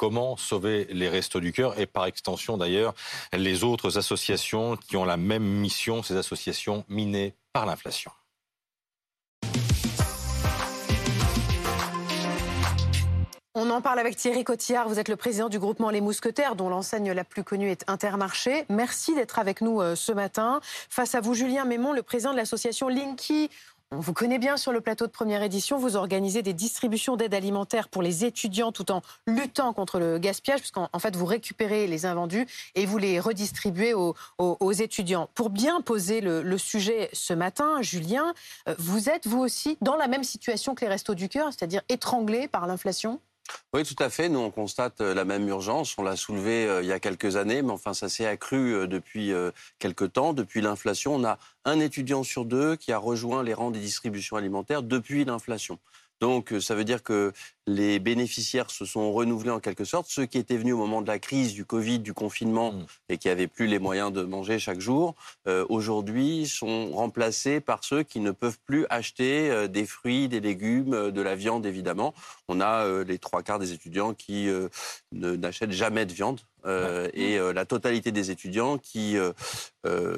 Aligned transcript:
comment 0.00 0.38
sauver 0.38 0.86
les 0.92 1.10
Restos 1.10 1.40
du 1.40 1.52
Cœur 1.52 1.78
et 1.78 1.84
par 1.84 2.06
extension 2.06 2.56
d'ailleurs 2.56 2.94
les 3.34 3.64
autres 3.64 3.98
associations 3.98 4.78
qui 4.78 4.96
ont 4.96 5.04
la 5.04 5.18
même 5.18 5.44
mission, 5.44 6.02
ces 6.02 6.16
associations 6.16 6.86
minées 6.88 7.34
par 7.52 7.66
l'inflation. 7.66 8.10
On 13.54 13.68
en 13.68 13.82
parle 13.82 13.98
avec 13.98 14.16
Thierry 14.16 14.42
Cotillard. 14.42 14.88
Vous 14.88 14.98
êtes 14.98 15.10
le 15.10 15.16
président 15.16 15.50
du 15.50 15.58
groupement 15.58 15.90
Les 15.90 16.00
Mousquetaires, 16.00 16.56
dont 16.56 16.70
l'enseigne 16.70 17.12
la 17.12 17.24
plus 17.24 17.44
connue 17.44 17.68
est 17.68 17.84
Intermarché. 17.86 18.64
Merci 18.70 19.14
d'être 19.14 19.38
avec 19.38 19.60
nous 19.60 19.82
euh, 19.82 19.96
ce 19.96 20.12
matin. 20.12 20.60
Face 20.88 21.14
à 21.14 21.20
vous, 21.20 21.34
Julien 21.34 21.66
Mémon, 21.66 21.92
le 21.92 22.02
président 22.02 22.32
de 22.32 22.38
l'association 22.38 22.88
Linky. 22.88 23.50
On 23.92 23.98
vous 23.98 24.12
connaît 24.12 24.38
bien 24.38 24.56
sur 24.56 24.70
le 24.70 24.80
plateau 24.80 25.08
de 25.08 25.10
première 25.10 25.42
édition. 25.42 25.76
Vous 25.76 25.96
organisez 25.96 26.42
des 26.42 26.52
distributions 26.52 27.16
d'aide 27.16 27.34
alimentaire 27.34 27.88
pour 27.88 28.02
les 28.02 28.24
étudiants 28.24 28.70
tout 28.70 28.92
en 28.92 29.02
luttant 29.26 29.72
contre 29.72 29.98
le 29.98 30.18
gaspillage, 30.18 30.60
puisqu'en 30.60 30.88
fait, 31.00 31.16
vous 31.16 31.26
récupérez 31.26 31.88
les 31.88 32.06
invendus 32.06 32.46
et 32.76 32.86
vous 32.86 32.98
les 32.98 33.18
redistribuez 33.18 33.92
aux, 33.92 34.72
étudiants. 34.72 35.28
Pour 35.34 35.50
bien 35.50 35.80
poser 35.80 36.20
le, 36.20 36.56
sujet 36.56 37.10
ce 37.12 37.34
matin, 37.34 37.82
Julien, 37.82 38.32
euh, 38.68 38.76
vous 38.78 39.08
êtes 39.08 39.26
vous 39.26 39.40
aussi 39.40 39.76
dans 39.80 39.96
la 39.96 40.06
même 40.06 40.22
situation 40.22 40.76
que 40.76 40.84
les 40.84 40.90
Restos 40.90 41.16
du 41.16 41.28
Cœur, 41.28 41.48
c'est-à-dire 41.48 41.82
étranglés 41.88 42.46
par 42.46 42.68
l'inflation? 42.68 43.20
Oui, 43.72 43.84
tout 43.84 44.02
à 44.02 44.10
fait. 44.10 44.28
Nous, 44.28 44.40
on 44.40 44.50
constate 44.50 45.00
euh, 45.00 45.14
la 45.14 45.24
même 45.24 45.46
urgence. 45.48 45.96
On 45.96 46.02
l'a 46.02 46.16
soulevé 46.16 46.66
euh, 46.66 46.82
il 46.82 46.88
y 46.88 46.92
a 46.92 46.98
quelques 46.98 47.36
années, 47.36 47.62
mais 47.62 47.70
enfin, 47.70 47.94
ça 47.94 48.08
s'est 48.08 48.26
accru 48.26 48.74
euh, 48.74 48.86
depuis 48.86 49.32
quelques 49.78 50.12
temps. 50.12 50.32
Depuis 50.32 50.60
l'inflation, 50.60 51.14
on 51.14 51.24
a 51.24 51.38
un 51.64 51.78
étudiant 51.78 52.22
sur 52.22 52.44
deux 52.44 52.76
qui 52.76 52.92
a 52.92 52.98
rejoint 52.98 53.42
les 53.42 53.54
rangs 53.54 53.70
des 53.70 53.78
distributions 53.78 54.36
alimentaires 54.36 54.82
depuis 54.82 55.24
l'inflation. 55.24 55.78
Donc, 56.20 56.54
ça 56.60 56.74
veut 56.74 56.84
dire 56.84 57.02
que 57.02 57.32
les 57.66 57.98
bénéficiaires 57.98 58.70
se 58.70 58.84
sont 58.84 59.12
renouvelés 59.12 59.50
en 59.50 59.60
quelque 59.60 59.84
sorte. 59.84 60.06
Ceux 60.08 60.26
qui 60.26 60.38
étaient 60.38 60.56
venus 60.56 60.74
au 60.74 60.78
moment 60.78 61.02
de 61.02 61.06
la 61.06 61.18
crise, 61.18 61.54
du 61.54 61.64
Covid, 61.64 62.00
du 62.00 62.12
confinement 62.12 62.72
mmh. 62.72 62.86
et 63.10 63.18
qui 63.18 63.28
n'avaient 63.28 63.46
plus 63.46 63.66
les 63.66 63.78
moyens 63.78 64.12
de 64.12 64.22
manger 64.22 64.58
chaque 64.58 64.80
jour, 64.80 65.14
euh, 65.46 65.64
aujourd'hui 65.68 66.46
sont 66.46 66.90
remplacés 66.90 67.60
par 67.60 67.84
ceux 67.84 68.02
qui 68.02 68.20
ne 68.20 68.32
peuvent 68.32 68.58
plus 68.66 68.86
acheter 68.90 69.50
euh, 69.50 69.68
des 69.68 69.86
fruits, 69.86 70.28
des 70.28 70.40
légumes, 70.40 70.94
euh, 70.94 71.10
de 71.10 71.22
la 71.22 71.36
viande 71.36 71.64
évidemment. 71.64 72.14
On 72.48 72.60
a 72.60 73.04
les 73.04 73.18
trois 73.18 73.42
quarts 73.42 73.58
des 73.58 73.72
étudiants 73.72 74.12
qui 74.12 74.48
n'achètent 75.12 75.70
jamais 75.70 76.04
de 76.04 76.12
viande. 76.12 76.40
et 77.14 77.38
la 77.38 77.64
totalité 77.64 78.10
des 78.10 78.32
étudiants 78.32 78.76
qui 78.76 79.16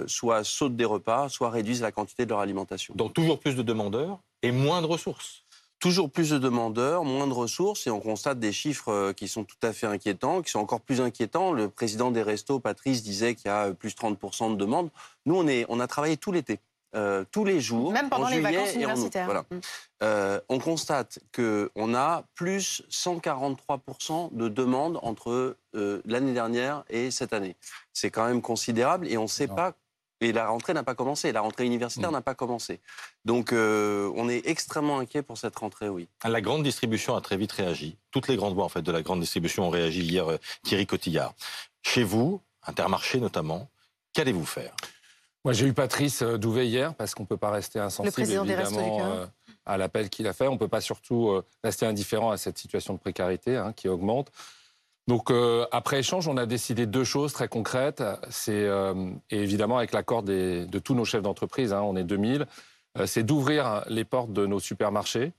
soit 0.07 0.45
sautent 0.45 0.77
des 0.77 0.87
repas, 0.87 1.29
soit 1.29 1.51
réduisent 1.51 1.83
la 1.83 1.93
quantité 1.93 2.25
de 2.25 2.31
leur 2.31 2.41
alimentation. 2.41 2.95
Donc 2.97 3.13
toujours 3.13 3.39
plus 3.39 3.55
de 3.55 3.63
demandeurs 3.63 4.21
et 4.43 4.51
moins 4.51 4.81
de 4.81 4.87
ressources 4.87 5.45
toujours 5.83 6.09
plus 6.09 6.31
de 6.31 6.39
demandeurs, 6.39 7.05
moins 7.05 7.27
de 7.27 7.33
ressources, 7.33 7.89
et 7.89 7.91
on 7.91 7.99
constate 7.99 8.39
des 8.39 8.53
chiffres 8.53 8.89
euh, 8.93 9.13
qui 9.13 9.27
sont 9.27 9.43
tout 9.43 9.57
à 9.63 9.73
fait 9.73 9.89
inquiétants, 9.89 10.41
qui 10.41 10.53
sont 10.53 10.61
encore 10.61 10.81
plus 10.81 11.01
inquiétants. 11.01 11.53
Le 11.53 11.69
président 11.69 12.13
des 12.13 12.23
restos, 12.23 12.61
Patrice, 12.61 13.03
disait 13.03 13.35
qu'il 13.35 13.47
y 13.47 13.51
a 13.51 13.73
plus 13.73 13.97
30% 13.97 14.53
de 14.53 14.57
demandes. 14.57 14.91
Nous, 15.27 15.35
on, 15.35 15.49
est, 15.49 15.67
on 15.69 15.81
a 15.81 15.89
travaillé 15.89 16.17
tout 16.17 16.31
l'été. 16.31 16.61
Euh, 16.95 17.25
tous 17.33 17.45
les 17.45 17.61
jours. 17.61 17.91
Même 17.91 18.11
pendant 18.11 18.29
les 18.29 18.41
vacances 18.41 18.75
universitaires. 18.75 19.25
Voilà. 19.25 19.45
Mm. 19.51 19.61
Euh, 20.03 20.41
on 20.49 20.59
constate 20.59 21.19
qu'on 21.35 21.95
a 21.95 22.25
plus 22.35 22.83
143% 22.91 24.37
de 24.37 24.49
demandes 24.49 24.99
entre 25.03 25.57
l'année 26.05 26.35
dernière 26.35 26.85
et 26.91 27.11
cette 27.11 27.33
année. 27.33 27.57
C'est 27.95 28.11
quand 28.11 28.27
même 28.27 28.43
considérable 28.43 29.09
et 29.09 29.17
on 29.17 29.23
ne 29.23 29.27
sait 29.27 29.49
pas 29.49 29.73
et 30.23 30.33
la 30.33 30.49
rentrée 30.49 30.75
n'a 30.75 30.83
pas 30.83 30.95
commencé, 30.95 31.33
la 31.33 31.41
rentrée 31.41 31.67
universitaire 31.67 32.11
mm. 32.11 32.15
n'a 32.15 32.21
pas 32.21 32.35
commencé. 32.35 32.81
Donc 33.25 33.53
euh, 33.53 34.11
on 34.17 34.29
est 34.29 34.47
extrêmement 34.47 34.99
inquiet 34.99 35.23
pour 35.23 35.39
cette 35.39 35.57
rentrée, 35.57 35.89
oui. 35.89 36.09
La 36.25 36.41
grande 36.41 36.63
distribution 36.63 37.17
a 37.17 37.21
très 37.21 37.37
vite 37.37 37.53
réagi. 37.53 37.97
Toutes 38.11 38.29
les 38.29 38.37
grandes 38.37 38.55
voix 38.55 38.65
en 38.65 38.69
fait 38.69 38.83
de 38.83 38.93
la 38.93 39.03
grande 39.03 39.21
distribution 39.21 39.67
ont 39.67 39.71
réagi 39.71 40.03
hier, 40.03 40.31
euh, 40.31 40.39
Thierry 40.63 40.87
Cotillard. 40.87 41.35
Chez 41.83 42.05
vous, 42.05 42.41
Intermarché 42.65 43.19
notamment, 43.19 43.69
qu'allez-vous 44.13 44.47
faire? 44.47 44.73
Moi 45.45 45.53
j'ai 45.53 45.67
eu 45.67 45.73
Patrice 45.73 46.23
euh, 46.23 46.39
Douvet 46.39 46.69
hier 46.69 46.95
parce 46.95 47.15
qu'on 47.15 47.25
ne 47.25 47.29
peut 47.29 47.37
pas 47.37 47.51
rester 47.51 47.81
insensible 47.81 48.31
évidemment 48.31 49.27
à 49.67 49.77
l'appel 49.77 50.11
qu'il 50.11 50.27
a 50.27 50.33
fait. 50.33 50.47
On 50.47 50.55
ne 50.55 50.59
peut 50.59 50.69
pas 50.69 50.81
surtout 50.81 51.41
rester 51.63 51.87
indifférent 51.87 52.33
à 52.33 52.37
cette 52.37 52.59
situation 52.59 52.95
de 52.95 52.99
précarité 52.99 53.57
hein, 53.57 53.73
qui 53.73 53.89
augmente. 53.89 54.33
Donc 55.09 55.31
euh, 55.31 55.67
après 55.73 55.99
échange, 55.99 56.29
on 56.29 56.37
a 56.37 56.47
décidé 56.47 56.87
deux 56.87 57.05
choses 57.05 57.33
très 57.33 57.49
concrètes. 57.49 58.03
C'est 58.31 58.53
euh, 58.53 59.11
évidemment 59.31 59.79
avec 59.79 59.93
l'accord 59.93 60.23
de 60.23 60.79
tous 60.79 60.95
nos 60.95 61.05
chefs 61.05 61.23
d'entreprise, 61.23 61.73
hein, 61.73 61.83
on 61.83 61.97
est 61.97 62.05
2000, 62.05 62.47
euh, 62.99 63.07
c'est 63.07 63.23
d'ouvrir 63.23 63.85
les 63.89 64.05
portes 64.05 64.33
de 64.33 64.47
nos 64.47 64.61
supermarchés 64.61 65.33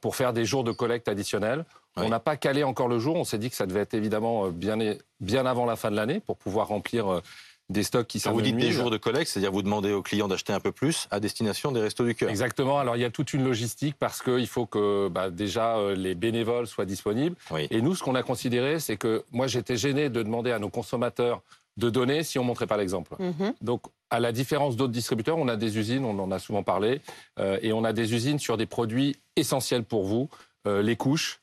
pour 0.00 0.14
faire 0.14 0.32
des 0.32 0.44
jours 0.44 0.62
de 0.62 0.70
collecte 0.70 1.08
additionnels. 1.08 1.64
On 1.96 2.08
n'a 2.08 2.20
pas 2.20 2.36
calé 2.36 2.62
encore 2.62 2.86
le 2.86 3.00
jour. 3.00 3.16
On 3.16 3.24
s'est 3.24 3.38
dit 3.38 3.50
que 3.50 3.56
ça 3.56 3.66
devait 3.66 3.80
être 3.80 3.94
évidemment 3.94 4.50
bien, 4.50 4.78
bien 5.18 5.46
avant 5.46 5.66
la 5.66 5.74
fin 5.74 5.90
de 5.90 5.96
l'année 5.96 6.20
pour 6.20 6.36
pouvoir 6.36 6.68
remplir 6.68 7.20
des 7.70 7.82
stocks 7.82 8.06
qui 8.06 8.20
sont. 8.20 8.32
vous 8.32 8.40
dites 8.40 8.56
des 8.56 8.72
jours 8.72 8.90
de 8.90 8.96
collecte, 8.96 9.30
c'est-à-dire 9.30 9.52
vous 9.52 9.62
demandez 9.62 9.92
aux 9.92 10.02
clients 10.02 10.28
d'acheter 10.28 10.52
un 10.52 10.60
peu 10.60 10.72
plus 10.72 11.06
à 11.10 11.20
destination 11.20 11.70
des 11.70 11.80
restos 11.80 12.04
du 12.04 12.14
cœur. 12.14 12.30
Exactement. 12.30 12.78
Alors 12.78 12.96
il 12.96 13.00
y 13.00 13.04
a 13.04 13.10
toute 13.10 13.34
une 13.34 13.44
logistique 13.44 13.96
parce 13.98 14.22
qu'il 14.22 14.46
faut 14.46 14.66
que 14.66 15.08
bah, 15.08 15.30
déjà 15.30 15.76
euh, 15.76 15.94
les 15.94 16.14
bénévoles 16.14 16.66
soient 16.66 16.86
disponibles. 16.86 17.36
Et 17.70 17.82
nous, 17.82 17.94
ce 17.94 18.02
qu'on 18.02 18.14
a 18.14 18.22
considéré, 18.22 18.80
c'est 18.80 18.96
que 18.96 19.24
moi 19.32 19.46
j'étais 19.46 19.76
gêné 19.76 20.08
de 20.08 20.22
demander 20.22 20.52
à 20.52 20.58
nos 20.58 20.70
consommateurs 20.70 21.42
de 21.76 21.90
donner 21.90 22.24
si 22.24 22.38
on 22.40 22.44
montrait 22.44 22.66
pas 22.66 22.76
l'exemple. 22.76 23.14
Mhm. 23.18 23.54
Donc 23.60 23.82
à 24.10 24.18
la 24.18 24.32
différence 24.32 24.76
d'autres 24.76 24.92
distributeurs, 24.92 25.38
on 25.38 25.48
a 25.48 25.56
des 25.56 25.78
usines, 25.78 26.04
on 26.04 26.18
en 26.18 26.32
a 26.32 26.38
souvent 26.38 26.62
parlé, 26.62 27.00
euh, 27.38 27.58
et 27.62 27.72
on 27.72 27.84
a 27.84 27.92
des 27.92 28.14
usines 28.14 28.38
sur 28.38 28.56
des 28.56 28.66
produits 28.66 29.16
essentiels 29.36 29.84
pour 29.84 30.04
vous, 30.04 30.28
euh, 30.66 30.82
les 30.82 30.96
couches, 30.96 31.40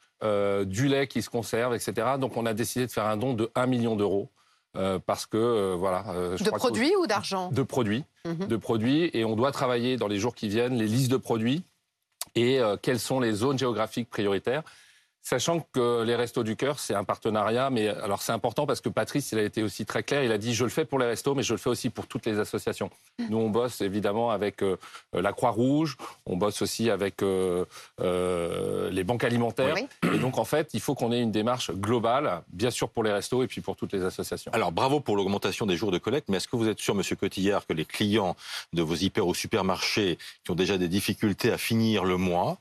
du 0.65 0.87
lait 0.87 1.05
qui 1.05 1.21
se 1.21 1.29
conserve, 1.29 1.75
etc. 1.75 1.93
Donc 2.19 2.35
on 2.35 2.47
a 2.47 2.55
décidé 2.55 2.87
de 2.87 2.91
faire 2.91 3.05
un 3.05 3.15
don 3.15 3.35
de 3.35 3.51
1 3.53 3.67
million 3.67 3.95
d'euros. 3.95 4.31
Euh, 4.77 4.99
parce 4.99 5.25
que 5.25 5.37
euh, 5.37 5.75
voilà. 5.77 6.05
Euh, 6.09 6.37
de 6.37 6.49
produits 6.49 6.95
ou 6.95 7.07
d'argent 7.07 7.49
De 7.51 7.63
produits, 7.63 8.03
mhm. 8.25 8.47
de 8.47 8.57
produits, 8.57 9.09
et 9.13 9.25
on 9.25 9.35
doit 9.35 9.51
travailler 9.51 9.97
dans 9.97 10.07
les 10.07 10.19
jours 10.19 10.35
qui 10.35 10.49
viennent 10.49 10.75
les 10.75 10.87
listes 10.87 11.11
de 11.11 11.17
produits 11.17 11.63
et 12.35 12.59
quelles 12.81 12.99
sont 12.99 13.21
les 13.21 13.31
zones 13.31 13.57
géographiques 13.57 14.09
prioritaires. 14.09 14.63
Sachant 15.27 15.59
que 15.73 16.03
les 16.03 16.15
Restos 16.15 16.43
du 16.43 16.55
Cœur, 16.55 16.77
c'est 16.77 16.93
un 16.93 17.03
partenariat, 17.03 17.71
mais 17.71 17.87
alors 17.87 18.21
c'est 18.21 18.31
important 18.31 18.67
parce 18.67 18.79
que 18.79 18.89
Patrice, 18.89 19.31
il 19.31 19.39
a 19.39 19.41
été 19.41 19.63
aussi 19.63 19.83
très 19.83 20.03
clair. 20.03 20.23
Il 20.23 20.31
a 20.31 20.37
dit 20.37 20.53
je 20.53 20.63
le 20.63 20.69
fais 20.69 20.85
pour 20.85 20.99
les 20.99 21.07
restos, 21.07 21.33
mais 21.33 21.41
je 21.41 21.55
le 21.55 21.57
fais 21.57 21.71
aussi 21.71 21.89
pour 21.89 22.05
toutes 22.05 22.27
les 22.27 22.37
associations. 22.37 22.91
Mm. 23.17 23.25
Nous, 23.31 23.37
on 23.39 23.49
bosse 23.49 23.81
évidemment 23.81 24.29
avec 24.29 24.61
euh, 24.61 24.77
la 25.13 25.33
Croix-Rouge, 25.33 25.97
on 26.27 26.37
bosse 26.37 26.61
aussi 26.61 26.91
avec 26.91 27.23
euh, 27.23 27.65
euh, 28.01 28.91
les 28.91 29.03
banques 29.03 29.23
alimentaires. 29.23 29.75
Et 30.03 30.19
donc, 30.19 30.37
en 30.37 30.45
fait, 30.45 30.75
il 30.75 30.79
faut 30.79 30.93
qu'on 30.93 31.11
ait 31.11 31.21
une 31.21 31.31
démarche 31.31 31.71
globale, 31.71 32.43
bien 32.49 32.69
sûr 32.69 32.89
pour 32.89 33.03
les 33.03 33.11
restos 33.11 33.41
et 33.41 33.47
puis 33.47 33.61
pour 33.61 33.75
toutes 33.75 33.93
les 33.93 34.03
associations. 34.03 34.51
Alors, 34.53 34.71
bravo 34.71 34.99
pour 34.99 35.15
l'augmentation 35.15 35.65
des 35.65 35.75
jours 35.75 35.89
de 35.89 35.97
collecte, 35.97 36.29
mais 36.29 36.37
est-ce 36.37 36.47
que 36.47 36.55
vous 36.55 36.67
êtes 36.67 36.79
sûr, 36.79 36.93
Monsieur 36.93 37.15
Cotillard, 37.15 37.65
que 37.65 37.73
les 37.73 37.85
clients 37.85 38.35
de 38.73 38.83
vos 38.83 38.93
hyper 38.93 39.25
ou 39.25 39.33
supermarchés 39.33 40.19
qui 40.43 40.51
ont 40.51 40.55
déjà 40.55 40.77
des 40.77 40.87
difficultés 40.87 41.51
à 41.51 41.57
finir 41.57 42.05
le 42.05 42.17
mois 42.17 42.59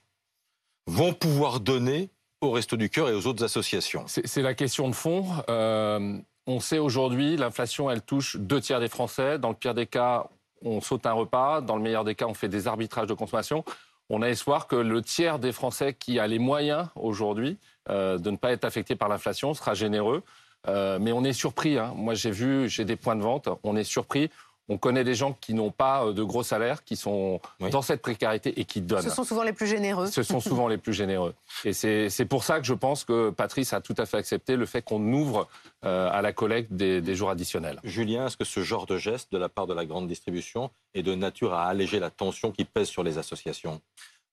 vont 0.86 1.12
pouvoir 1.12 1.60
donner 1.60 2.08
au 2.44 2.52
Resto 2.52 2.76
du 2.76 2.90
Cœur 2.90 3.08
et 3.08 3.14
aux 3.14 3.26
autres 3.26 3.44
associations 3.44 4.04
C'est 4.06 4.42
la 4.42 4.54
question 4.54 4.88
de 4.88 4.94
fond. 4.94 5.26
Euh, 5.48 6.18
on 6.46 6.60
sait 6.60 6.78
aujourd'hui, 6.78 7.36
l'inflation, 7.36 7.90
elle 7.90 8.02
touche 8.02 8.36
deux 8.36 8.60
tiers 8.60 8.80
des 8.80 8.88
Français. 8.88 9.38
Dans 9.38 9.48
le 9.48 9.54
pire 9.54 9.74
des 9.74 9.86
cas, 9.86 10.28
on 10.62 10.80
saute 10.80 11.06
un 11.06 11.12
repas. 11.12 11.60
Dans 11.60 11.76
le 11.76 11.82
meilleur 11.82 12.04
des 12.04 12.14
cas, 12.14 12.26
on 12.26 12.34
fait 12.34 12.48
des 12.48 12.68
arbitrages 12.68 13.06
de 13.06 13.14
consommation. 13.14 13.64
On 14.10 14.20
a 14.20 14.28
espoir 14.28 14.66
que 14.66 14.76
le 14.76 15.00
tiers 15.00 15.38
des 15.38 15.52
Français 15.52 15.94
qui 15.94 16.18
a 16.18 16.26
les 16.26 16.38
moyens 16.38 16.88
aujourd'hui 16.94 17.58
euh, 17.88 18.18
de 18.18 18.30
ne 18.30 18.36
pas 18.36 18.52
être 18.52 18.64
affecté 18.64 18.96
par 18.96 19.08
l'inflation 19.08 19.54
sera 19.54 19.74
généreux. 19.74 20.22
Euh, 20.68 20.98
mais 21.00 21.12
on 21.12 21.24
est 21.24 21.32
surpris. 21.32 21.78
Hein. 21.78 21.92
Moi, 21.96 22.14
j'ai 22.14 22.30
vu, 22.30 22.68
j'ai 22.68 22.84
des 22.84 22.96
points 22.96 23.16
de 23.16 23.22
vente. 23.22 23.48
On 23.62 23.76
est 23.76 23.84
surpris. 23.84 24.30
On 24.68 24.78
connaît 24.78 25.04
des 25.04 25.14
gens 25.14 25.36
qui 25.40 25.52
n'ont 25.52 25.70
pas 25.70 26.06
euh, 26.06 26.12
de 26.12 26.22
gros 26.22 26.42
salaires, 26.42 26.84
qui 26.84 26.96
sont 26.96 27.40
dans 27.70 27.82
cette 27.82 28.00
précarité 28.00 28.58
et 28.58 28.64
qui 28.64 28.80
donnent. 28.80 29.02
Ce 29.02 29.10
sont 29.10 29.24
souvent 29.24 29.42
les 29.42 29.52
plus 29.52 29.66
généreux. 29.66 30.06
Ce 30.06 30.22
sont 30.22 30.40
souvent 30.40 30.68
les 30.68 30.78
plus 30.78 30.94
généreux. 30.94 31.34
Et 31.64 31.72
c'est 31.72 32.24
pour 32.24 32.44
ça 32.44 32.60
que 32.60 32.66
je 32.66 32.74
pense 32.74 33.04
que 33.04 33.30
Patrice 33.30 33.72
a 33.72 33.80
tout 33.80 33.94
à 33.98 34.06
fait 34.06 34.16
accepté 34.16 34.56
le 34.56 34.66
fait 34.66 34.82
qu'on 34.82 35.12
ouvre 35.12 35.48
euh, 35.84 36.08
à 36.10 36.22
la 36.22 36.32
collecte 36.32 36.72
des, 36.72 37.14
jours 37.14 37.30
additionnels. 37.30 37.80
Julien, 37.84 38.26
est-ce 38.26 38.36
que 38.36 38.44
ce 38.44 38.62
genre 38.62 38.86
de 38.86 38.96
geste 38.96 39.30
de 39.32 39.38
la 39.38 39.48
part 39.48 39.66
de 39.66 39.74
la 39.74 39.84
grande 39.84 40.08
distribution 40.08 40.70
est 40.94 41.02
de 41.02 41.14
nature 41.14 41.52
à 41.54 41.66
alléger 41.66 42.00
la 42.00 42.10
tension 42.10 42.50
qui 42.50 42.64
pèse 42.64 42.88
sur 42.88 43.02
les 43.02 43.18
associations? 43.18 43.80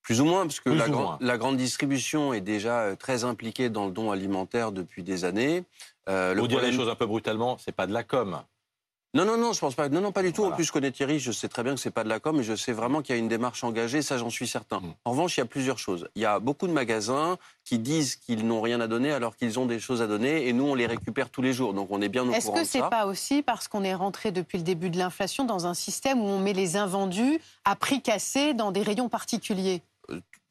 Plus 0.01 0.19
ou 0.19 0.25
moins, 0.25 0.47
parce 0.47 0.59
que 0.59 0.69
la, 0.69 0.87
la, 1.19 1.37
grande 1.37 1.57
distribution 1.57 2.33
est 2.33 2.41
déjà 2.41 2.79
euh, 2.79 2.95
très 2.95 3.23
impliquée 3.23 3.69
dans 3.69 3.85
le 3.85 3.91
don 3.91 4.11
alimentaire 4.11 4.71
depuis 4.71 5.03
des 5.03 5.25
années. 5.25 5.63
Euh, 6.09 6.35
Pour 6.35 6.47
dire 6.47 6.61
les 6.61 6.71
choses 6.71 6.89
un 6.89 6.95
peu 6.95 7.05
brutalement, 7.05 7.57
c'est 7.59 7.71
pas 7.71 7.85
de 7.85 7.93
la 7.93 8.03
com. 8.03 8.41
Non, 9.13 9.25
non, 9.25 9.35
non, 9.37 9.51
je 9.51 9.59
pense 9.59 9.75
pas. 9.75 9.89
Non, 9.89 9.99
non, 9.99 10.13
pas 10.13 10.23
du 10.23 10.31
tout. 10.31 10.45
En 10.45 10.51
plus, 10.51 10.63
je 10.63 10.71
connais 10.71 10.91
Thierry, 10.91 11.19
je 11.19 11.33
sais 11.33 11.49
très 11.49 11.63
bien 11.63 11.75
que 11.75 11.81
c'est 11.81 11.91
pas 11.91 12.05
de 12.05 12.09
la 12.09 12.21
com, 12.21 12.37
mais 12.37 12.43
je 12.43 12.55
sais 12.55 12.71
vraiment 12.71 13.01
qu'il 13.01 13.13
y 13.13 13.17
a 13.17 13.19
une 13.19 13.27
démarche 13.27 13.61
engagée, 13.63 14.01
ça 14.01 14.17
j'en 14.17 14.29
suis 14.29 14.47
certain. 14.47 14.79
Mm. 14.79 14.93
En 15.03 15.11
revanche, 15.11 15.35
il 15.35 15.41
y 15.41 15.43
a 15.43 15.45
plusieurs 15.45 15.79
choses. 15.79 16.07
Il 16.15 16.21
y 16.21 16.25
a 16.25 16.39
beaucoup 16.39 16.65
de 16.65 16.71
magasins 16.71 17.37
qui 17.65 17.77
disent 17.77 18.15
qu'ils 18.15 18.47
n'ont 18.47 18.61
rien 18.61 18.79
à 18.79 18.87
donner 18.87 19.11
alors 19.11 19.35
qu'ils 19.35 19.59
ont 19.59 19.65
des 19.65 19.79
choses 19.79 20.01
à 20.01 20.07
donner, 20.07 20.47
et 20.47 20.53
nous 20.53 20.65
on 20.65 20.75
les 20.75 20.85
récupère 20.85 21.29
tous 21.29 21.41
les 21.41 21.51
jours, 21.51 21.73
donc 21.73 21.89
on 21.91 22.01
est 22.01 22.09
bien 22.09 22.27
au 22.27 22.31
Est-ce 22.31 22.51
que 22.51 22.63
c'est 22.63 22.89
pas 22.89 23.05
aussi 23.05 23.41
parce 23.41 23.67
qu'on 23.67 23.83
est 23.83 23.93
rentré 23.95 24.31
depuis 24.31 24.57
le 24.57 24.63
début 24.63 24.89
de 24.89 24.97
l'inflation 24.97 25.43
dans 25.43 25.67
un 25.67 25.73
système 25.73 26.21
où 26.21 26.25
on 26.25 26.39
met 26.39 26.53
les 26.53 26.77
invendus 26.77 27.39
à 27.65 27.75
prix 27.75 28.01
cassé 28.01 28.53
dans 28.53 28.71
des 28.71 28.81
rayons 28.81 29.09
particuliers? 29.09 29.81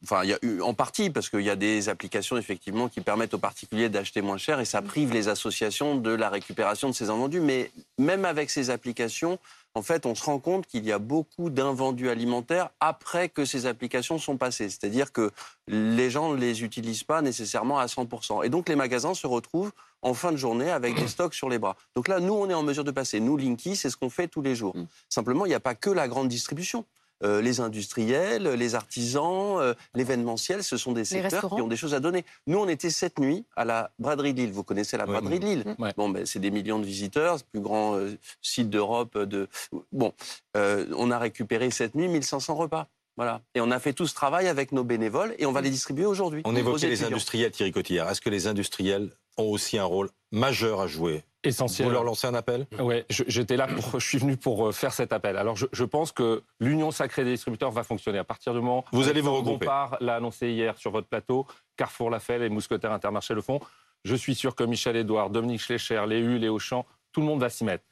Enfin, 0.02 0.24
il 0.24 0.30
y 0.30 0.32
a 0.32 0.38
eu 0.40 0.62
en 0.62 0.72
partie 0.72 1.10
parce 1.10 1.28
qu'il 1.28 1.42
y 1.42 1.50
a 1.50 1.56
des 1.56 1.90
applications 1.90 2.38
effectivement 2.38 2.88
qui 2.88 3.02
permettent 3.02 3.34
aux 3.34 3.38
particuliers 3.38 3.90
d'acheter 3.90 4.22
moins 4.22 4.38
cher 4.38 4.58
et 4.58 4.64
ça 4.64 4.80
prive 4.80 5.12
les 5.12 5.28
associations 5.28 5.96
de 5.96 6.10
la 6.10 6.30
récupération 6.30 6.88
de 6.88 6.94
ces 6.94 7.10
invendus. 7.10 7.40
Mais 7.40 7.70
même 7.98 8.24
avec 8.24 8.48
ces 8.48 8.70
applications, 8.70 9.38
en 9.74 9.82
fait, 9.82 10.06
on 10.06 10.14
se 10.14 10.24
rend 10.24 10.38
compte 10.38 10.66
qu'il 10.66 10.86
y 10.86 10.92
a 10.92 10.98
beaucoup 10.98 11.50
d'invendus 11.50 12.08
alimentaires 12.08 12.70
après 12.80 13.28
que 13.28 13.44
ces 13.44 13.66
applications 13.66 14.18
sont 14.18 14.38
passées. 14.38 14.70
C'est-à-dire 14.70 15.12
que 15.12 15.30
les 15.68 16.10
gens 16.10 16.32
ne 16.32 16.36
les 16.38 16.64
utilisent 16.64 17.04
pas 17.04 17.20
nécessairement 17.20 17.78
à 17.78 17.86
100%. 17.86 18.44
Et 18.44 18.48
donc 18.48 18.70
les 18.70 18.76
magasins 18.76 19.14
se 19.14 19.26
retrouvent 19.26 19.72
en 20.02 20.14
fin 20.14 20.32
de 20.32 20.38
journée 20.38 20.70
avec 20.70 20.94
des 20.94 21.08
stocks 21.08 21.34
sur 21.34 21.50
les 21.50 21.58
bras. 21.58 21.76
Donc 21.94 22.08
là, 22.08 22.20
nous, 22.20 22.32
on 22.32 22.48
est 22.48 22.54
en 22.54 22.62
mesure 22.62 22.84
de 22.84 22.90
passer. 22.90 23.20
Nous, 23.20 23.36
Linky, 23.36 23.76
c'est 23.76 23.90
ce 23.90 23.98
qu'on 23.98 24.10
fait 24.10 24.28
tous 24.28 24.40
les 24.40 24.54
jours. 24.54 24.74
Mm. 24.74 24.86
Simplement, 25.10 25.44
il 25.44 25.50
n'y 25.50 25.54
a 25.54 25.60
pas 25.60 25.74
que 25.74 25.90
la 25.90 26.08
grande 26.08 26.28
distribution. 26.28 26.86
Euh, 27.22 27.42
les 27.42 27.60
industriels, 27.60 28.44
les 28.44 28.74
artisans, 28.74 29.58
euh, 29.58 29.74
l'événementiel, 29.94 30.64
ce 30.64 30.76
sont 30.76 30.92
des 30.92 31.04
secteurs 31.04 31.54
qui 31.54 31.60
ont 31.60 31.68
des 31.68 31.76
choses 31.76 31.94
à 31.94 32.00
donner. 32.00 32.24
Nous, 32.46 32.58
on 32.58 32.68
était 32.68 32.90
cette 32.90 33.18
nuit 33.18 33.44
à 33.56 33.64
la 33.64 33.90
braderie 33.98 34.32
de 34.32 34.40
Lille. 34.40 34.52
Vous 34.52 34.64
connaissez 34.64 34.96
la 34.96 35.06
braderie 35.06 35.38
de 35.38 35.44
Lille 35.44 35.76
Bon, 35.96 36.08
ben, 36.08 36.24
c'est 36.24 36.38
des 36.38 36.50
millions 36.50 36.78
de 36.78 36.86
visiteurs, 36.86 37.36
le 37.36 37.42
plus 37.52 37.60
grand 37.60 37.96
euh, 37.96 38.16
site 38.40 38.70
d'Europe. 38.70 39.18
De... 39.18 39.48
Bon, 39.92 40.12
on 40.54 41.10
a 41.10 41.18
récupéré 41.18 41.70
cette 41.70 41.94
nuit 41.94 42.08
1500 42.08 42.54
repas. 42.54 42.88
Voilà. 43.16 43.42
Et 43.54 43.60
on 43.60 43.70
a 43.70 43.78
fait 43.78 43.92
tout 43.92 44.06
ce 44.06 44.14
travail 44.14 44.48
avec 44.48 44.72
nos 44.72 44.84
bénévoles 44.84 45.34
et 45.38 45.44
on 45.44 45.52
va 45.52 45.60
les 45.60 45.68
distribuer 45.68 46.06
aujourd'hui. 46.06 46.40
On 46.46 46.56
évoquait 46.56 46.88
les 46.88 47.04
industriels, 47.04 47.50
Thierry 47.50 47.72
Cotillard. 47.72 48.08
Est-ce 48.08 48.20
que 48.20 48.30
les 48.30 48.46
industriels 48.46 49.10
ont 49.36 49.50
aussi 49.50 49.76
un 49.76 49.84
rôle 49.84 50.08
majeur 50.32 50.80
à 50.80 50.86
jouer 50.86 51.22
essentiel. 51.44 51.88
Vous 51.88 51.92
leur 51.92 52.04
lancez 52.04 52.26
un 52.26 52.34
appel 52.34 52.66
Oui, 52.78 53.04
j'étais 53.08 53.56
là, 53.56 53.66
pour, 53.66 53.98
je 53.98 54.06
suis 54.06 54.18
venu 54.18 54.36
pour 54.36 54.68
euh, 54.68 54.72
faire 54.72 54.92
cet 54.92 55.12
appel. 55.12 55.36
Alors, 55.36 55.56
je, 55.56 55.84
pense 55.84 56.12
que 56.12 56.42
l'union 56.60 56.90
sacrée 56.90 57.24
des 57.24 57.32
distributeurs 57.32 57.70
va 57.70 57.82
fonctionner 57.82 58.18
à 58.18 58.24
partir 58.24 58.52
du 58.52 58.60
moment. 58.60 58.84
Vous 58.92 59.08
allez 59.08 59.20
vous 59.20 59.34
regrouper. 59.34 59.66
Bompard 59.66 59.96
l'a 60.00 60.16
annoncé 60.16 60.50
hier 60.50 60.76
sur 60.78 60.90
votre 60.90 61.08
plateau. 61.08 61.46
Carrefour 61.76 62.10
l'a 62.10 62.20
fait, 62.20 62.38
les 62.38 62.48
mousquetaires 62.48 62.92
Intermarché 62.92 63.34
le 63.34 63.40
font. 63.40 63.60
Je 64.04 64.14
suis 64.14 64.34
sûr 64.34 64.54
que 64.54 64.64
Michel 64.64 64.96
Edouard, 64.96 65.30
Dominique 65.30 65.60
Schlecher, 65.60 66.04
les 66.06 66.20
U, 66.20 66.38
les 66.38 66.48
Auchan, 66.48 66.86
tout 67.12 67.20
le 67.20 67.26
monde 67.26 67.40
va 67.40 67.50
s'y 67.50 67.64
mettre. 67.64 67.84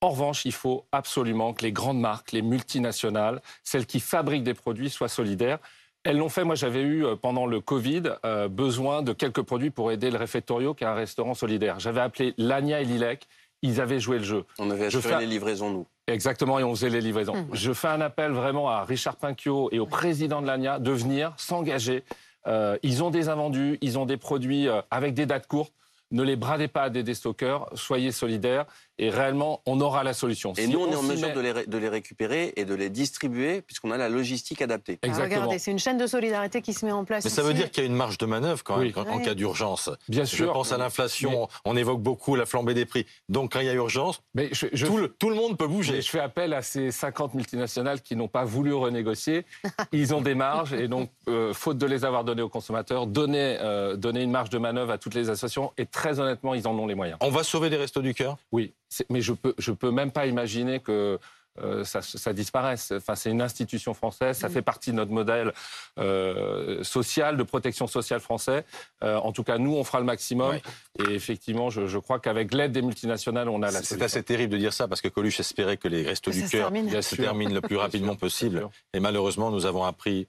En 0.00 0.10
revanche, 0.10 0.44
il 0.44 0.52
faut 0.52 0.84
absolument 0.92 1.54
que 1.54 1.62
les 1.62 1.72
grandes 1.72 2.00
marques, 2.00 2.32
les 2.32 2.42
multinationales, 2.42 3.40
celles 3.62 3.86
qui 3.86 4.00
fabriquent 4.00 4.44
des 4.44 4.54
produits, 4.54 4.90
soient 4.90 5.08
solidaires. 5.08 5.58
Elles 6.04 6.18
l'ont 6.18 6.28
fait. 6.28 6.44
Moi, 6.44 6.54
j'avais 6.54 6.82
eu, 6.82 7.04
euh, 7.04 7.16
pendant 7.16 7.46
le 7.46 7.60
Covid, 7.60 8.02
euh, 8.24 8.48
besoin 8.48 9.02
de 9.02 9.12
quelques 9.12 9.42
produits 9.42 9.70
pour 9.70 9.90
aider 9.90 10.10
le 10.10 10.18
Réfectorio, 10.18 10.74
qui 10.74 10.84
est 10.84 10.86
un 10.86 10.94
restaurant 10.94 11.34
solidaire. 11.34 11.80
J'avais 11.80 12.00
appelé 12.00 12.34
Lania 12.36 12.82
et 12.82 12.84
Lilek. 12.84 13.26
Ils 13.62 13.80
avaient 13.80 14.00
joué 14.00 14.18
le 14.18 14.24
jeu. 14.24 14.44
On 14.58 14.70
avait 14.70 14.86
assuré 14.86 15.20
les 15.20 15.26
livraisons, 15.26 15.70
nous. 15.70 15.86
Exactement, 16.06 16.58
et 16.58 16.64
on 16.64 16.74
faisait 16.74 16.90
les 16.90 17.00
livraisons. 17.00 17.34
Mmh. 17.34 17.48
Je 17.54 17.72
fais 17.72 17.88
un 17.88 18.02
appel 18.02 18.32
vraiment 18.32 18.68
à 18.68 18.84
Richard 18.84 19.16
Pinquio 19.16 19.70
et 19.72 19.78
au 19.78 19.86
président 19.86 20.42
de 20.42 20.46
l'ANIA 20.46 20.78
de 20.78 20.90
venir 20.90 21.32
s'engager. 21.38 22.04
Euh, 22.46 22.76
ils 22.82 23.02
ont 23.02 23.08
des 23.08 23.30
invendus, 23.30 23.78
ils 23.80 23.98
ont 23.98 24.04
des 24.04 24.18
produits 24.18 24.68
avec 24.90 25.14
des 25.14 25.24
dates 25.24 25.46
courtes 25.46 25.72
ne 26.14 26.22
les 26.22 26.36
bradez 26.36 26.68
pas 26.68 26.84
à 26.84 26.90
des 26.90 27.02
déstockeurs, 27.02 27.68
soyez 27.74 28.12
solidaires 28.12 28.66
et 28.98 29.10
réellement, 29.10 29.60
on 29.66 29.80
aura 29.80 30.04
la 30.04 30.14
solution. 30.14 30.52
Et 30.56 30.66
nous, 30.66 30.78
on, 30.78 30.90
est 30.90 30.94
en 30.94 31.02
mesure 31.02 31.32
de, 31.34 31.78
les, 31.78 31.88
récupérer 31.88 32.52
et 32.56 32.64
de 32.64 32.74
les 32.74 32.90
distribuer 32.90 33.60
puisqu'on 33.60 33.90
a 33.90 33.96
la 33.96 34.08
logistique 34.08 34.62
adaptée. 34.62 34.98
Ah, 35.02 35.06
Exactement. 35.06 35.42
regardez, 35.42 35.58
c'est 35.58 35.72
une 35.72 35.78
chaîne 35.78 35.98
de 35.98 36.06
solidarité 36.06 36.62
qui 36.62 36.72
se 36.72 36.86
met 36.86 36.92
en 36.92 37.04
place. 37.04 37.24
Mais 37.24 37.30
ça 37.30 37.42
veut 37.42 37.54
dire 37.54 37.70
qu'il 37.70 37.82
y 37.82 37.86
a 37.86 37.90
une 37.90 37.96
marge 37.96 38.18
de 38.18 38.26
manœuvre 38.26 38.62
quand 38.62 38.76
même 38.76 38.92
en 38.96 39.18
cas 39.18 39.34
d'urgence. 39.34 39.90
Bien 40.08 40.24
sûr. 40.24 40.46
Je 40.46 40.52
pense 40.52 40.72
à 40.72 40.78
l'inflation, 40.78 41.48
on 41.64 41.76
évoque 41.76 42.00
beaucoup 42.00 42.36
la 42.36 42.46
flambée 42.46 42.74
des 42.74 42.84
prix. 42.84 43.06
Donc 43.28 43.52
quand 43.52 43.60
il 43.60 43.66
y 43.66 43.70
a 43.70 43.74
urgence, 43.74 44.22
mais 44.34 44.50
tout, 44.50 45.30
le, 45.30 45.34
monde 45.34 45.58
peut 45.58 45.66
bouger. 45.66 46.00
je 46.00 46.08
fais 46.08 46.20
appel 46.20 46.52
à 46.52 46.62
ces 46.62 46.90
50 46.90 47.34
multinationales 47.34 48.00
qui 48.00 48.14
n'ont 48.14 48.28
pas 48.28 48.44
voulu 48.44 48.72
renégocier. 48.74 49.44
Ils 49.92 50.14
ont 50.14 50.20
des 50.20 50.34
marges 50.34 50.72
et 50.72 50.88
donc, 50.88 51.10
euh, 51.28 51.52
faute 51.52 51.78
de 51.78 51.86
les 51.86 52.04
avoir 52.04 52.24
données 52.24 52.42
aux 52.42 52.48
consommateurs, 52.48 53.06
donner, 53.06 53.58
euh, 53.60 53.96
donner 53.96 54.22
une 54.22 54.30
marge 54.30 54.50
de 54.50 54.58
manœuvre 54.58 54.92
à 54.92 54.98
toutes 54.98 55.14
les 55.14 55.30
associations 55.30 55.72
et 55.78 55.86
très 55.86 56.20
honnêtement, 56.20 56.54
ils 56.54 56.68
en 56.68 56.78
ont 56.78 56.86
les 56.86 56.94
moyens. 56.94 57.18
On 57.20 57.30
va 57.30 57.42
sauver 57.42 57.70
les 57.70 57.76
restos 57.76 58.02
du 58.02 58.14
cœur? 58.14 58.36
Oui 58.52 58.72
mais 59.10 59.20
je 59.20 59.32
peux, 59.32 59.54
je 59.58 59.72
peux 59.72 59.90
même 59.90 60.10
pas 60.10 60.26
imaginer 60.26 60.80
que 60.80 61.18
euh, 61.62 61.84
ça, 61.84 62.02
ça, 62.02 62.32
disparaisse. 62.32 62.92
Enfin, 62.96 63.14
c'est 63.14 63.30
une 63.30 63.40
institution 63.40 63.94
française, 63.94 64.36
ça 64.36 64.48
mm. 64.48 64.52
fait 64.52 64.62
partie 64.62 64.90
de 64.90 64.96
notre 64.96 65.12
modèle 65.12 65.52
euh, 66.00 66.82
social, 66.82 67.36
de 67.36 67.42
protection 67.44 67.86
sociale 67.86 68.18
français. 68.18 68.64
Euh, 69.04 69.16
en 69.18 69.30
tout 69.30 69.44
cas, 69.44 69.58
nous, 69.58 69.76
on 69.76 69.84
fera 69.84 70.00
le 70.00 70.04
maximum. 70.04 70.58
Et 70.98 71.12
effectivement, 71.12 71.70
je, 71.70 71.86
je 71.86 71.98
crois 71.98 72.18
qu'avec 72.18 72.52
l'aide 72.52 72.72
des 72.72 72.82
multinationales, 72.82 73.48
on 73.48 73.62
a 73.62 73.70
la 73.70 73.82
C'est 73.82 74.02
assez 74.02 74.24
terrible 74.24 74.52
de 74.52 74.58
dire 74.58 74.72
ça 74.72 74.88
parce 74.88 75.00
que 75.00 75.06
Coluche 75.06 75.38
espérait 75.38 75.76
que 75.76 75.86
les 75.86 76.02
restos 76.02 76.32
du 76.32 76.42
cœur 76.48 76.72
se 77.00 77.14
terminent 77.14 77.54
le 77.54 77.60
plus 77.60 77.76
rapidement 77.76 78.16
possible. 78.16 78.68
Et 78.92 78.98
malheureusement, 78.98 79.52
nous 79.52 79.64
avons 79.64 79.84
appris 79.84 80.26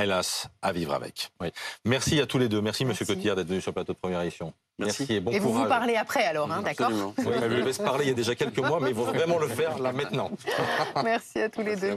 hélas, 0.00 0.48
à 0.62 0.72
vivre 0.72 0.94
avec. 0.94 1.30
Merci 1.84 2.20
à 2.20 2.26
tous 2.26 2.38
les 2.38 2.48
deux. 2.48 2.60
Merci, 2.60 2.84
Monsieur 2.84 3.04
Cotillard, 3.04 3.36
d'être 3.36 3.48
venu 3.48 3.60
sur 3.60 3.70
le 3.70 3.74
plateau 3.74 3.92
de 3.92 3.98
première 3.98 4.22
édition. 4.22 4.52
Merci. 4.78 5.06
et 5.10 5.20
bon 5.20 5.30
et 5.30 5.38
vous 5.38 5.52
vous 5.52 5.66
parlez 5.66 5.96
après 5.96 6.24
alors, 6.24 6.50
hein, 6.50 6.62
d'accord 6.62 6.90
Oui, 6.90 7.24
je 7.26 7.72
se 7.72 7.82
parler 7.82 8.06
il 8.06 8.08
y 8.08 8.10
a 8.10 8.14
déjà 8.14 8.34
quelques 8.34 8.58
mois, 8.58 8.80
mais 8.80 8.88
ils 8.90 8.94
vont 8.96 9.04
vraiment 9.12 9.38
le 9.38 9.46
faire 9.46 9.78
là 9.78 9.92
maintenant. 9.92 10.30
Merci 11.04 11.40
à 11.40 11.48
tous 11.48 11.62
les 11.62 11.76
deux. 11.76 11.90